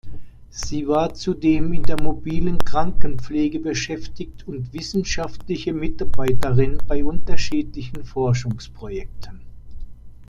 Sie 0.49 0.87
war 0.87 1.13
zudem 1.13 1.73
in 1.73 1.83
der 1.83 2.01
mobilen 2.01 2.57
Krankenpflege 2.57 3.59
beschäftigt 3.59 4.47
und 4.47 4.73
wissenschaftliche 4.73 5.73
Mitarbeiterin 5.73 6.79
bei 6.87 7.03
unterschiedlichen 7.03 8.03
Forschungsprojekten. 8.03 9.41